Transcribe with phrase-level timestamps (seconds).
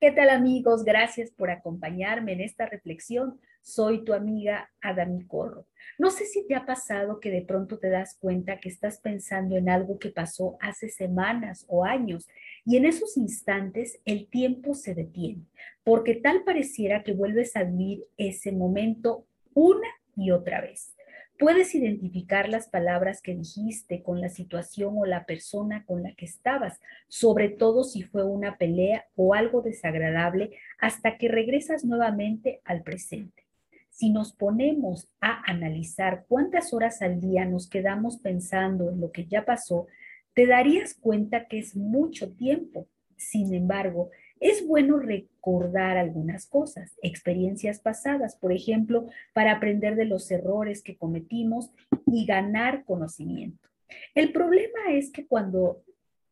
[0.00, 0.82] ¿Qué tal amigos?
[0.82, 3.38] Gracias por acompañarme en esta reflexión.
[3.60, 5.66] Soy tu amiga Adami Corro.
[5.98, 9.58] No sé si te ha pasado que de pronto te das cuenta que estás pensando
[9.58, 12.26] en algo que pasó hace semanas o años
[12.64, 15.44] y en esos instantes el tiempo se detiene,
[15.84, 20.94] porque tal pareciera que vuelves a vivir ese momento una y otra vez.
[21.40, 26.26] Puedes identificar las palabras que dijiste con la situación o la persona con la que
[26.26, 32.82] estabas, sobre todo si fue una pelea o algo desagradable, hasta que regresas nuevamente al
[32.82, 33.46] presente.
[33.88, 39.24] Si nos ponemos a analizar cuántas horas al día nos quedamos pensando en lo que
[39.24, 39.86] ya pasó,
[40.34, 42.86] te darías cuenta que es mucho tiempo.
[43.16, 50.30] Sin embargo, es bueno recordar algunas cosas, experiencias pasadas, por ejemplo, para aprender de los
[50.30, 51.70] errores que cometimos
[52.06, 53.68] y ganar conocimiento.
[54.14, 55.82] El problema es que cuando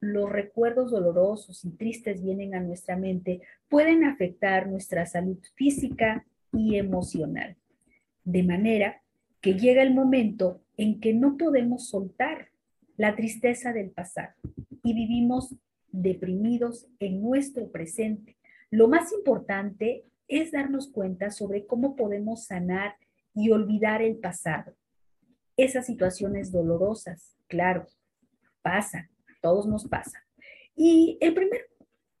[0.00, 6.76] los recuerdos dolorosos y tristes vienen a nuestra mente, pueden afectar nuestra salud física y
[6.76, 7.56] emocional.
[8.24, 9.02] De manera
[9.40, 12.48] que llega el momento en que no podemos soltar
[12.96, 14.34] la tristeza del pasado
[14.82, 15.54] y vivimos
[15.90, 18.36] deprimidos en nuestro presente.
[18.70, 22.96] Lo más importante es darnos cuenta sobre cómo podemos sanar
[23.34, 24.74] y olvidar el pasado.
[25.56, 27.86] Esas situaciones dolorosas, claro,
[28.62, 29.08] pasan,
[29.40, 30.22] todos nos pasan.
[30.76, 31.62] Y el primer,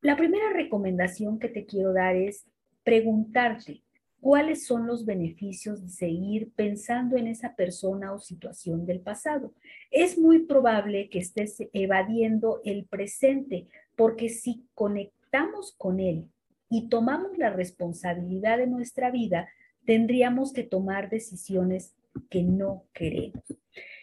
[0.00, 2.46] la primera recomendación que te quiero dar es
[2.84, 3.82] preguntarte
[4.20, 9.52] cuáles son los beneficios de seguir pensando en esa persona o situación del pasado.
[9.90, 16.28] Es muy probable que estés evadiendo el presente, porque si conectamos con él
[16.68, 19.48] y tomamos la responsabilidad de nuestra vida,
[19.84, 21.94] tendríamos que tomar decisiones
[22.28, 23.44] que no queremos.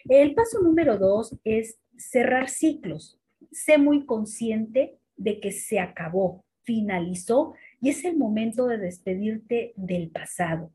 [0.08, 3.18] El paso número dos es cerrar ciclos.
[3.50, 10.10] Sé muy consciente de que se acabó, finalizó y es el momento de despedirte del
[10.10, 10.70] pasado.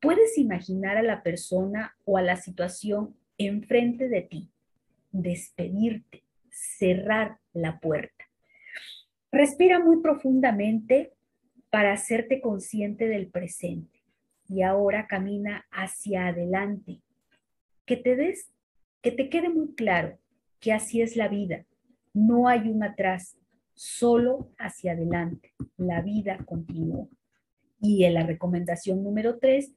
[0.00, 4.50] Puedes imaginar a la persona o a la situación enfrente de ti,
[5.12, 8.24] despedirte, cerrar la puerta.
[9.32, 11.12] Respira muy profundamente
[11.70, 14.00] para hacerte consciente del presente
[14.48, 17.00] y ahora camina hacia adelante.
[17.86, 18.50] Que te des,
[19.02, 20.18] que te quede muy claro
[20.60, 21.64] que así es la vida.
[22.12, 23.36] No hay un atrás,
[23.74, 25.52] solo hacia adelante.
[25.76, 27.06] La vida continúa.
[27.80, 29.74] Y en la recomendación número tres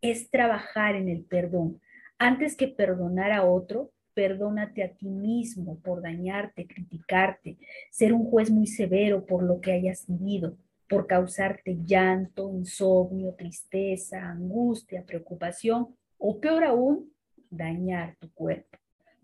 [0.00, 1.80] es trabajar en el perdón.
[2.18, 7.58] Antes que perdonar a otro, perdónate a ti mismo por dañarte, criticarte,
[7.90, 10.56] ser un juez muy severo por lo que hayas vivido,
[10.88, 15.88] por causarte llanto, insomnio, tristeza, angustia, preocupación
[16.18, 17.12] o peor aún,
[17.50, 18.78] dañar tu cuerpo.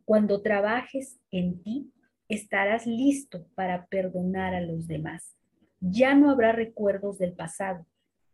[0.04, 1.92] Cuando trabajes en ti,
[2.30, 5.34] estarás listo para perdonar a los demás.
[5.80, 7.86] Ya no habrá recuerdos del pasado,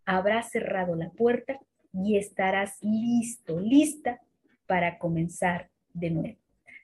[0.05, 1.59] habrás cerrado la puerta
[1.93, 4.21] y estarás listo, lista
[4.67, 6.39] para comenzar de nuevo.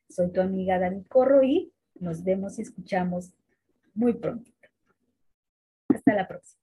[0.08, 3.32] Soy tu amiga Dani Corro y nos vemos y escuchamos
[3.94, 4.50] muy pronto.
[5.88, 6.61] Hasta la próxima.